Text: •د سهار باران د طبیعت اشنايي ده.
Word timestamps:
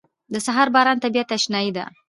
•د 0.33 0.35
سهار 0.45 0.67
باران 0.75 0.97
د 0.99 1.03
طبیعت 1.03 1.29
اشنايي 1.37 1.71
ده. 1.77 1.85